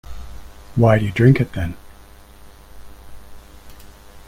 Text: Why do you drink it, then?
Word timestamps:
Why 0.75 0.97
do 0.97 1.05
you 1.05 1.11
drink 1.11 1.39
it, 1.39 1.53
then? 1.53 1.77